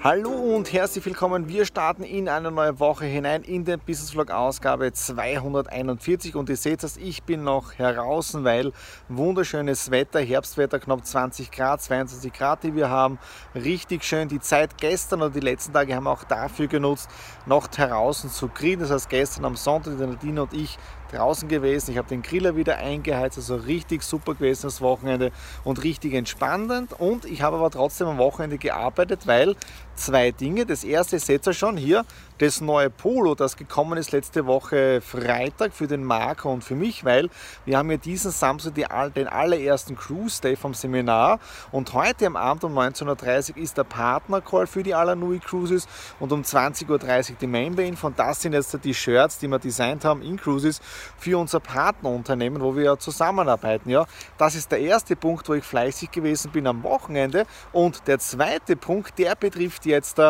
[0.00, 1.48] Hallo und herzlich willkommen.
[1.48, 6.56] Wir starten in eine neue Woche hinein in den Business Vlog Ausgabe 241 und ihr
[6.56, 8.70] seht es, ich bin noch heraus, weil
[9.08, 13.18] wunderschönes Wetter, Herbstwetter, knapp 20 Grad, 22 Grad, die wir haben.
[13.56, 14.28] Richtig schön.
[14.28, 17.10] Die Zeit gestern und die letzten Tage haben wir auch dafür genutzt,
[17.44, 18.78] noch draußen zu grillen.
[18.78, 20.78] Das heißt, gestern am Sonntag, die Nadine und ich
[21.12, 21.90] draußen gewesen.
[21.90, 25.32] Ich habe den Griller wieder eingeheizt, also richtig super gewesen das Wochenende
[25.64, 26.92] und richtig entspannend.
[26.98, 29.56] Und ich habe aber trotzdem am Wochenende gearbeitet, weil
[29.94, 30.66] zwei Dinge.
[30.66, 32.04] Das erste seht ihr schon hier,
[32.38, 37.04] das neue Polo, das gekommen ist letzte Woche Freitag für den Marco und für mich,
[37.04, 37.30] weil
[37.64, 38.86] wir haben ja diesen Samstag die,
[39.16, 41.40] den allerersten Cruise Day vom Seminar
[41.72, 45.88] und heute am Abend um 19.30 Uhr ist der Partner-Call für die Alanui Cruises
[46.20, 47.96] und um 20.30 Uhr die Mainbane.
[47.96, 50.80] Von das sind jetzt die Shirts, die wir designt haben in Cruises
[51.18, 53.90] für unser Partnerunternehmen, wo wir ja zusammenarbeiten.
[53.90, 58.20] Ja, das ist der erste Punkt, wo ich fleißig gewesen bin am Wochenende und der
[58.20, 60.20] zweite Punkt, der betrifft jetzt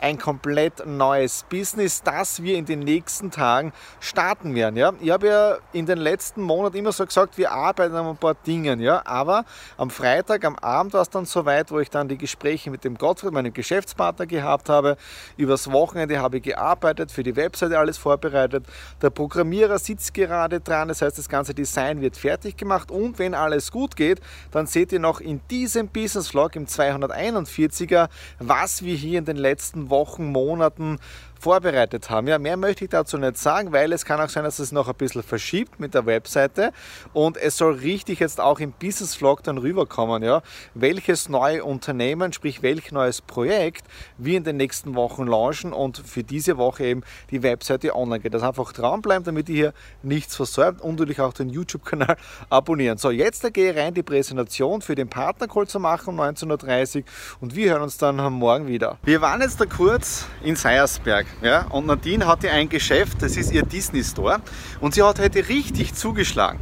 [0.00, 4.76] ein komplett neues Business, das wir in den nächsten Tagen starten werden.
[4.76, 4.92] Ja?
[5.00, 8.34] Ich habe ja in den letzten Monaten immer so gesagt, wir arbeiten an ein paar
[8.34, 9.00] Dingen, ja?
[9.06, 9.46] aber
[9.78, 12.98] am Freitag, am Abend war es dann soweit, wo ich dann die Gespräche mit dem
[12.98, 14.98] Gottfried, meinem Geschäftspartner, gehabt habe.
[15.38, 18.66] Übers Wochenende habe ich gearbeitet, für die Webseite alles vorbereitet.
[19.00, 23.32] Der Programmierer sitzt gerade dran, das heißt, das ganze Design wird fertig gemacht und wenn
[23.32, 28.08] alles gut geht, dann seht ihr noch in diesem Business Vlog im 241er,
[28.40, 30.98] was wir hier in den letzten Wochen, Monaten
[31.38, 32.26] vorbereitet haben.
[32.26, 34.88] Ja, mehr möchte ich dazu nicht sagen, weil es kann auch sein, dass es noch
[34.88, 36.72] ein bisschen verschiebt mit der Webseite
[37.12, 40.42] und es soll richtig jetzt auch im Business Vlog dann rüberkommen, ja,
[40.74, 43.84] welches neue Unternehmen, sprich welch neues Projekt
[44.18, 48.34] wir in den nächsten Wochen launchen und für diese Woche eben die Webseite online geht.
[48.34, 52.16] Das einfach dranbleiben, damit ihr hier nichts versäumt und natürlich auch den YouTube-Kanal
[52.50, 52.98] abonnieren.
[52.98, 57.04] So, jetzt gehe ich rein, die Präsentation für den Partnercall zu machen um 19.30 Uhr
[57.40, 58.98] und wir hören uns dann morgen wieder.
[59.04, 61.25] Wir waren jetzt da kurz in Seiersberg.
[61.42, 61.66] Ja?
[61.70, 64.40] Und Nadine hatte ein Geschäft, das ist ihr Disney Store.
[64.80, 66.60] Und sie hat heute richtig zugeschlagen.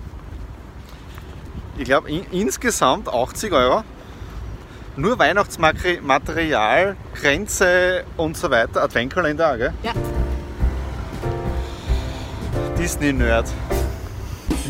[1.76, 3.82] Ich glaube in, insgesamt 80 Euro.
[4.96, 8.82] Nur Weihnachtsmaterial, Grenze und so weiter.
[8.82, 9.72] Adventkalender, gell?
[9.82, 9.92] Ja.
[12.78, 13.48] Disney-Nerd.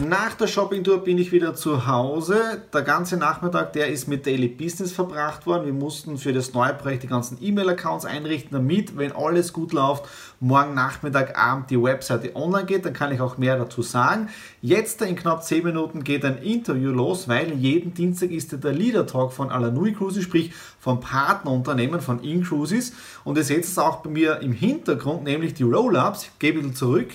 [0.02, 2.62] Nach der Shoppingtour bin ich wieder zu Hause.
[2.72, 5.66] Der ganze Nachmittag, der ist mit Daily Business verbracht worden.
[5.66, 10.06] Wir mussten für das neue Projekt die ganzen E-Mail-Accounts einrichten, damit, wenn alles gut läuft,
[10.40, 12.84] morgen Nachmittag, Abend die Webseite online geht.
[12.84, 14.30] Dann kann ich auch mehr dazu sagen.
[14.60, 19.06] Jetzt in knapp 10 Minuten geht ein Interview los, weil jeden Dienstag ist der Leader
[19.06, 22.94] Talk von Alanui Cruises, sprich vom Partnerunternehmen von InCruises.
[23.22, 26.24] Und ihr seht es auch bei mir im Hintergrund, nämlich die Roll-Ups.
[26.24, 27.12] Ich gebe ein bisschen zurück.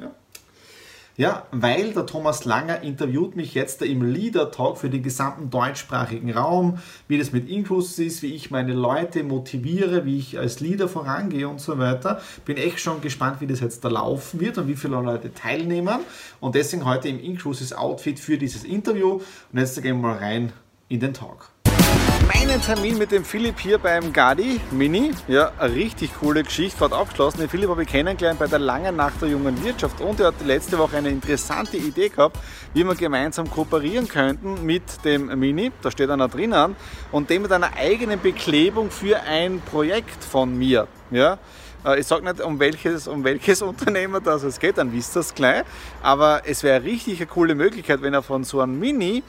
[0.00, 0.10] Ja.
[1.18, 6.30] Ja, weil der Thomas Langer interviewt mich jetzt im Leader Talk für den gesamten deutschsprachigen
[6.30, 6.78] Raum,
[7.08, 11.48] wie das mit Inclusive ist, wie ich meine Leute motiviere, wie ich als Leader vorangehe
[11.48, 12.20] und so weiter.
[12.44, 16.00] Bin echt schon gespannt, wie das jetzt da laufen wird und wie viele Leute teilnehmen.
[16.38, 19.20] Und deswegen heute im Inclusive Outfit für dieses Interview.
[19.52, 20.52] Und jetzt gehen wir mal rein
[20.88, 21.48] in den Talk
[22.26, 25.12] meinen Termin mit dem Philipp hier beim Gadi Mini.
[25.28, 27.40] Ja, eine richtig coole Geschichte, gerade abgeschlossen.
[27.40, 30.34] Den Philipp habe ich kennengelernt bei der langen Nacht der jungen Wirtschaft und er hat
[30.44, 32.38] letzte Woche eine interessante Idee gehabt,
[32.74, 36.74] wie wir gemeinsam kooperieren könnten mit dem Mini, da steht einer drinnen,
[37.12, 40.88] und dem mit einer eigenen Beklebung für ein Projekt von mir.
[41.10, 41.38] Ja,
[41.84, 45.20] äh, ich sage nicht, um welches, um welches Unternehmen das es geht, dann wisst ihr
[45.20, 45.64] es gleich.
[46.02, 49.22] Aber es wäre richtig eine coole Möglichkeit, wenn er von so einem Mini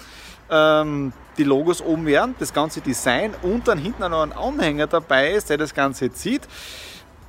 [0.49, 5.31] ähm, die Logos oben wären, das ganze Design und dann hinten noch ein Anhänger dabei
[5.31, 6.41] ist, der das Ganze zieht.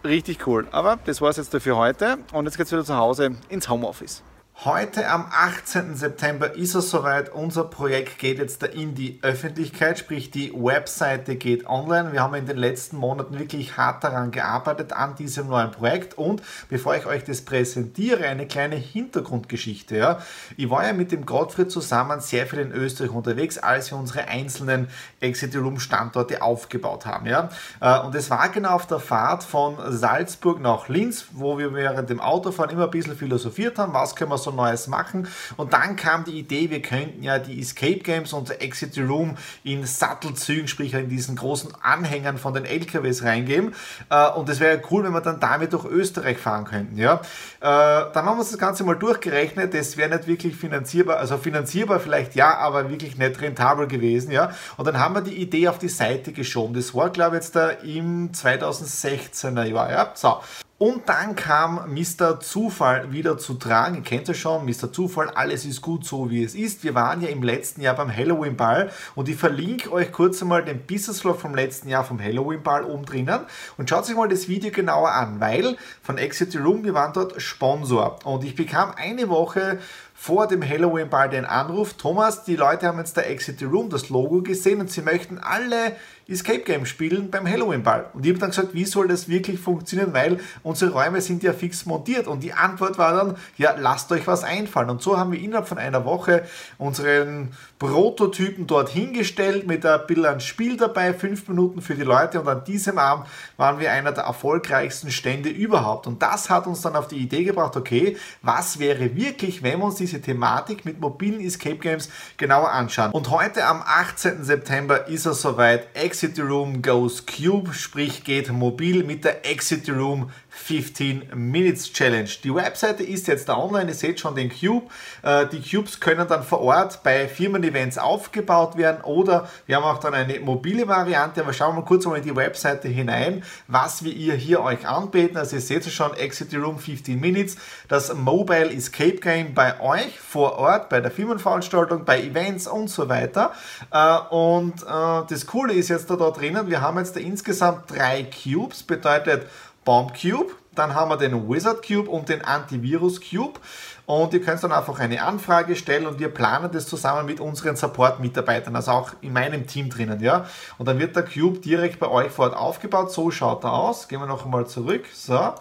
[0.05, 0.67] Richtig cool.
[0.71, 3.69] Aber das war es jetzt für heute und jetzt geht es wieder zu Hause ins
[3.69, 4.23] Homeoffice.
[4.65, 5.95] Heute am 18.
[5.95, 7.33] September ist es soweit.
[7.33, 12.13] Unser Projekt geht jetzt in die Öffentlichkeit, sprich die Webseite geht online.
[12.13, 16.19] Wir haben in den letzten Monaten wirklich hart daran gearbeitet, an diesem neuen Projekt.
[16.19, 19.97] Und bevor ich euch das präsentiere, eine kleine Hintergrundgeschichte.
[19.97, 20.19] Ja.
[20.57, 24.27] Ich war ja mit dem Gottfried zusammen sehr viel in Österreich unterwegs, als wir unsere
[24.27, 24.89] einzelnen
[25.21, 27.27] Exit Room Standorte aufgebaut haben.
[27.27, 27.51] Ja.
[27.81, 32.11] Äh, und es war genau auf der Fahrt von Salzburg nach Linz, wo wir während
[32.11, 35.29] dem Autofahren immer ein bisschen philosophiert haben, was können wir so so Neues machen.
[35.57, 39.37] Und dann kam die Idee, wir könnten ja die Escape Games und Exit the Room
[39.65, 43.75] in Sattelzügen, sprich in diesen großen Anhängern von den LKWs reingeben.
[44.11, 46.97] Äh, und es wäre cool, wenn wir dann damit durch Österreich fahren könnten.
[46.97, 47.21] Ja?
[47.61, 49.75] Äh, dann haben wir uns das Ganze mal durchgerechnet.
[49.75, 54.31] Das wäre nicht wirklich finanzierbar, also finanzierbar vielleicht ja, aber wirklich nicht rentabel gewesen.
[54.31, 54.53] Ja?
[54.77, 56.75] Und dann haben wir die Idee auf die Seite geschoben.
[56.75, 59.91] Das war, glaube ich, jetzt da im 2016er Jahr.
[59.91, 60.13] Ja?
[60.15, 60.39] So.
[60.81, 62.39] Und dann kam Mr.
[62.39, 63.97] Zufall wieder zu tragen.
[63.97, 64.93] Ihr kennt es schon, Mr.
[64.93, 66.85] Zufall, alles ist gut so wie es ist.
[66.85, 70.65] Wir waren ja im letzten Jahr beim Halloween Ball und ich verlinke euch kurz einmal
[70.65, 73.41] den Business Vlog vom letzten Jahr vom Halloween Ball oben drinnen
[73.77, 77.43] und schaut euch mal das Video genauer an, weil von Exit Room, wir waren dort
[77.43, 79.81] Sponsor und ich bekam eine Woche
[80.15, 84.11] vor dem Halloween Ball den Anruf, Thomas, die Leute haben jetzt der Exit Room, das
[84.11, 85.97] Logo gesehen und sie möchten alle
[86.29, 88.11] Escape Game spielen beim Halloween Ball.
[88.13, 91.55] Und ich habe dann gesagt, wie soll das wirklich funktionieren, weil unsere Räume sind ja
[91.55, 92.27] fix montiert.
[92.27, 94.91] Und die Antwort war dann, ja, lasst euch was einfallen.
[94.91, 96.45] Und so haben wir innerhalb von einer Woche
[96.77, 102.43] unseren Prototypen dort hingestellt mit ein bisschen Spiel dabei, fünf Minuten für die Leute.
[102.43, 103.27] Und an diesem Abend
[103.57, 106.07] waren wir einer der erfolgreichsten Stände überhaupt.
[106.07, 109.87] Und das hat uns dann auf die Idee gebracht, okay, was wäre wirklich, wenn wir
[109.87, 113.13] uns diese Thematik mit mobilen Escape Games genauer anschauen.
[113.13, 114.45] Und heute am 18.
[114.45, 115.87] September ist es soweit.
[116.21, 122.29] Exit Room Goes Cube, sprich geht mobil mit der Exit Room 15 Minutes Challenge.
[122.43, 124.87] Die Webseite ist jetzt da online, ihr seht schon den Cube.
[125.23, 129.99] Äh, die Cubes können dann vor Ort bei Firmen-Events aufgebaut werden oder wir haben auch
[129.99, 134.05] dann eine mobile Variante, aber schauen wir mal kurz mal in die Webseite hinein, was
[134.05, 135.37] wir ihr hier euch anbieten.
[135.37, 137.57] Also ihr seht schon, Exit Room 15 Minutes,
[137.89, 143.09] das Mobile Escape Game bei euch vor Ort, bei der Firmenveranstaltung, bei Events und so
[143.09, 143.53] weiter.
[143.91, 146.69] Äh, und äh, das Coole ist jetzt, da, da drinnen.
[146.69, 149.47] Wir haben jetzt da insgesamt drei Cubes, bedeutet
[149.89, 153.59] Bomb Cube, dann haben wir den Wizard Cube und den Antivirus Cube.
[154.05, 157.75] Und ihr könnt dann einfach eine Anfrage stellen und wir planen das zusammen mit unseren
[157.75, 160.45] Support-Mitarbeitern, also auch in meinem Team drinnen, ja.
[160.77, 163.11] Und dann wird der Cube direkt bei euch vor Ort aufgebaut.
[163.13, 164.09] So schaut er aus.
[164.09, 165.07] Gehen wir noch einmal zurück.
[165.15, 165.55] So.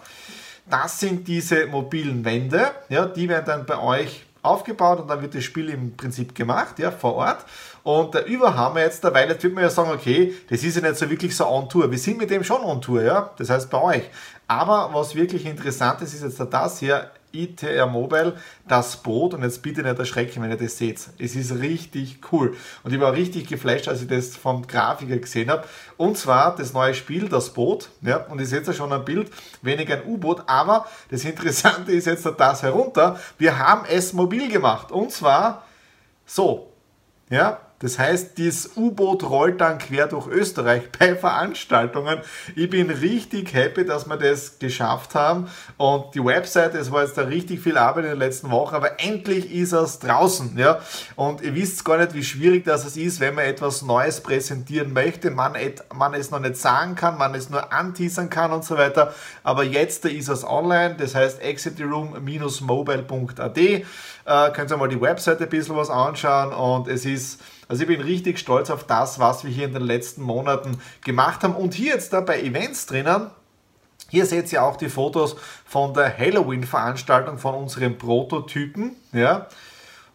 [0.68, 5.34] Das sind diese mobilen Wände, ja, die werden dann bei euch aufgebaut und dann wird
[5.34, 7.44] das Spiel im Prinzip gemacht, ja, vor Ort.
[7.82, 10.76] Und der Über haben wir jetzt, weil jetzt wird man ja sagen, okay, das ist
[10.76, 11.90] ja nicht so wirklich so on Tour.
[11.90, 14.10] Wir sind mit dem schon on Tour, ja, das heißt bei euch.
[14.46, 18.36] Aber was wirklich interessant ist, ist jetzt das hier, ITR Mobile,
[18.66, 19.34] das Boot.
[19.34, 21.00] Und jetzt bitte nicht erschrecken, wenn ihr das seht.
[21.18, 22.56] Es ist richtig cool.
[22.82, 25.64] Und ich war richtig geflasht, als ich das vom Grafiker gesehen habe.
[25.96, 27.88] Und zwar das neue Spiel, das Boot.
[28.02, 29.30] Ja, und ihr seht ja schon ein Bild,
[29.62, 30.42] weniger ein U-Boot.
[30.46, 33.18] Aber das Interessante ist jetzt das herunter.
[33.38, 34.90] Wir haben es mobil gemacht.
[34.92, 35.64] Und zwar
[36.26, 36.72] so.
[37.30, 42.18] Ja, das heißt, dieses U-Boot rollt dann quer durch Österreich bei Veranstaltungen.
[42.56, 45.48] Ich bin richtig happy, dass wir das geschafft haben.
[45.76, 49.00] Und die Webseite, es war jetzt da richtig viel Arbeit in den letzten Wochen, aber
[49.00, 50.58] endlich ist es draußen.
[50.58, 50.80] Ja?
[51.14, 55.30] Und ihr wisst gar nicht, wie schwierig das ist, wenn man etwas Neues präsentieren möchte,
[55.30, 55.54] man,
[55.94, 59.14] man es noch nicht sagen kann, man es nur anteasern kann und so weiter.
[59.44, 63.58] Aber jetzt ist es online, das heißt exitroom-mobile.at.
[63.58, 63.84] Äh,
[64.52, 68.00] könnt ihr mal die Webseite ein bisschen was anschauen und es ist also ich bin
[68.00, 71.54] richtig stolz auf das, was wir hier in den letzten Monaten gemacht haben.
[71.54, 73.30] Und hier jetzt da bei Events drinnen,
[74.08, 78.96] hier seht ihr auch die Fotos von der Halloween-Veranstaltung von unseren Prototypen.
[79.12, 79.48] Ja.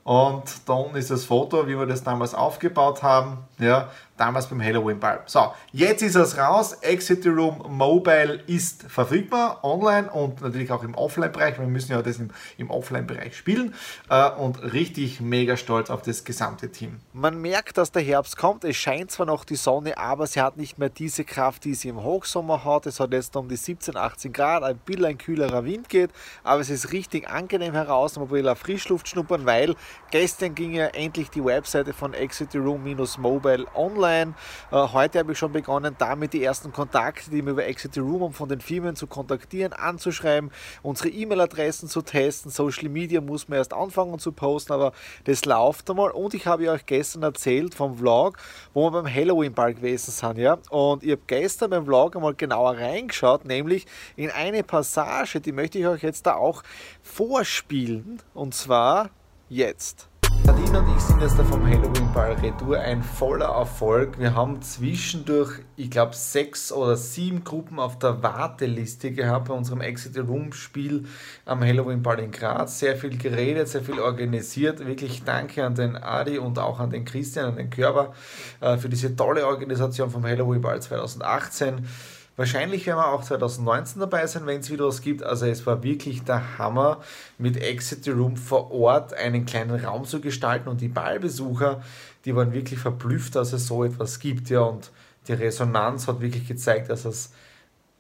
[0.04, 3.38] Und da unten ist das Foto, wie wir das damals aufgebaut haben.
[3.58, 5.22] Ja, damals beim Halloween Ball.
[5.26, 6.74] So, jetzt ist es raus.
[6.82, 11.60] Exit Room Mobile ist verfügbar, online und natürlich auch im Offline-Bereich.
[11.60, 13.74] Wir müssen ja das im, im Offline-Bereich spielen
[14.10, 17.00] äh, und richtig mega stolz auf das gesamte Team.
[17.14, 18.64] Man merkt, dass der Herbst kommt.
[18.64, 21.90] Es scheint zwar noch die Sonne, aber sie hat nicht mehr diese Kraft, die sie
[21.90, 22.86] im Hochsommer hat.
[22.86, 26.12] Es hat jetzt um die 17, 18 Grad, ein bisschen ein kühlerer Wind geht,
[26.44, 28.18] aber es ist richtig angenehm heraus.
[28.18, 29.76] Man will auch Frischluft schnuppern, weil
[30.14, 34.36] gestern ging ja endlich die Webseite von Exit Room-Mobile online.
[34.72, 38.22] Äh, heute habe ich schon begonnen, damit die ersten Kontakte, die mir über Exit Room
[38.22, 40.52] um von den Firmen zu kontaktieren, anzuschreiben,
[40.84, 42.52] unsere E-Mail-Adressen zu testen.
[42.52, 46.12] Social Media muss man erst anfangen zu posten, aber das läuft einmal.
[46.12, 48.38] Und ich habe euch gestern erzählt vom Vlog,
[48.74, 50.38] wo wir beim Halloween-Ball gewesen sind.
[50.38, 50.60] Ja?
[50.70, 55.80] Und ich habe gestern beim Vlog einmal genauer reingeschaut, nämlich in eine Passage, die möchte
[55.80, 56.62] ich euch jetzt da auch
[57.02, 58.22] vorspielen.
[58.36, 59.10] Und zwar
[59.54, 60.10] jetzt.
[60.46, 64.20] Nadine und ich sind jetzt da vom Halloween Ball Retour ein voller Erfolg.
[64.20, 69.80] Wir haben zwischendurch, ich glaube, sechs oder sieben Gruppen auf der Warteliste gehabt bei unserem
[69.80, 71.06] Exit Room Spiel
[71.46, 72.80] am Halloween Ball in Graz.
[72.80, 74.86] Sehr viel geredet, sehr viel organisiert.
[74.86, 78.14] Wirklich danke an den Adi und auch an den Christian, an den Körper
[78.60, 81.88] äh, für diese tolle Organisation vom Halloween Ball 2018.
[82.36, 85.22] Wahrscheinlich werden wir auch 2019 dabei sein, wenn es wieder was gibt.
[85.22, 87.02] Also es war wirklich der Hammer,
[87.38, 91.84] mit Exit the Room vor Ort einen kleinen Raum zu gestalten und die Ballbesucher,
[92.26, 94.50] die waren wirklich verblüfft, dass es so etwas gibt.
[94.50, 94.92] Ja, und
[95.28, 97.32] die Resonanz hat wirklich gezeigt, dass es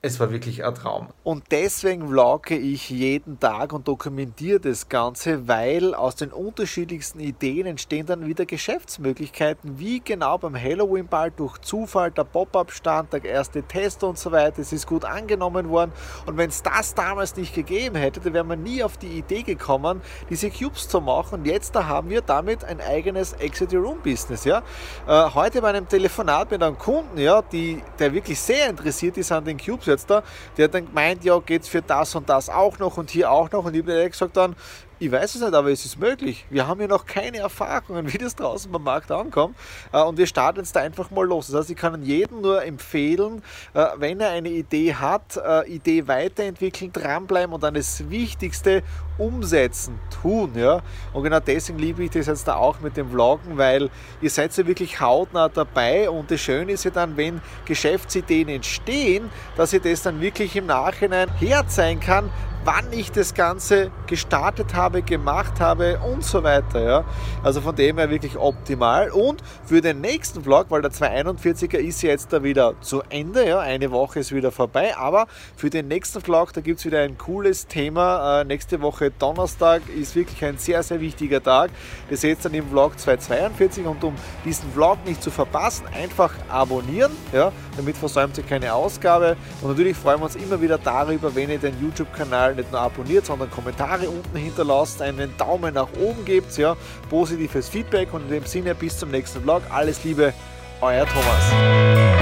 [0.06, 1.08] es war wirklich ein Traum.
[1.24, 7.66] Und deswegen vlogge ich jeden Tag und dokumentiere das Ganze, weil aus den unterschiedlichsten Ideen
[7.66, 14.04] entstehen dann wieder Geschäftsmöglichkeiten, wie genau beim Halloween-Ball durch Zufall, der Pop-Up-Stand, der erste Test
[14.04, 14.60] und so weiter.
[14.60, 15.94] Es ist gut angenommen worden.
[16.26, 19.44] Und wenn es das damals nicht gegeben hätte, dann wäre man nie auf die Idee
[19.44, 21.40] gekommen, diese Cubes zu machen.
[21.40, 24.44] Und jetzt da haben wir damit ein eigenes Exit-Room-Business.
[24.44, 24.64] Ja?
[25.08, 29.32] Äh, heute bei einem Telefonat mit einem Kunden, ja, die, der wirklich sehr interessiert ist
[29.32, 30.24] an den Cubes, da,
[30.58, 33.32] der hat dann gemeint, ja, geht es für das und das auch noch und hier
[33.32, 33.66] auch noch.
[33.66, 34.56] Und ich habe gesagt dann,
[35.04, 36.46] ich weiß es nicht, aber es ist möglich.
[36.50, 39.56] Wir haben ja noch keine Erfahrungen, wie das draußen beim Markt ankommt.
[39.92, 41.48] Äh, und wir starten jetzt da einfach mal los.
[41.48, 43.44] Das heißt, ich kann jedem nur empfehlen,
[43.74, 48.82] äh, wenn er eine Idee hat, äh, Idee weiterentwickeln, dranbleiben und dann das Wichtigste
[49.18, 50.54] umsetzen, tun.
[50.56, 50.82] Ja?
[51.12, 53.90] Und genau deswegen liebe ich das jetzt da auch mit dem Vloggen, weil
[54.22, 59.30] ihr seid ja wirklich hautnah dabei und das Schöne ist ja dann, wenn Geschäftsideen entstehen,
[59.58, 62.30] dass ihr das dann wirklich im Nachhinein herzeigen kann,
[62.66, 66.82] wann ich das Ganze gestartet habe, gemacht habe und so weiter.
[66.82, 67.06] Ja.
[67.44, 69.12] Also von dem her wirklich optimal.
[69.12, 73.60] Und für den nächsten Vlog, weil der 241er ist jetzt da wieder zu Ende, ja,
[73.60, 77.18] eine Woche ist wieder vorbei, aber für den nächsten Vlog, da gibt es wieder ein
[77.18, 78.42] cooles Thema.
[78.42, 81.72] Äh, nächste Woche Donnerstag ist wirklich ein sehr, sehr wichtiger Tag.
[82.10, 84.16] Das seht ihr dann im Vlog 242 und um
[84.46, 89.36] diesen Vlog nicht zu verpassen, einfach abonnieren, ja, damit versäumt ihr keine Ausgabe.
[89.62, 92.82] Und natürlich freuen wir uns immer wieder darüber, wenn ihr den YouTube-Kanal Kanal nicht nur
[92.82, 96.76] abonniert, sondern Kommentare unten hinterlasst, einen Daumen nach oben gebt, ja,
[97.10, 99.64] positives Feedback und in dem Sinne bis zum nächsten Vlog.
[99.70, 100.34] Alles Liebe,
[100.82, 102.13] euer Thomas.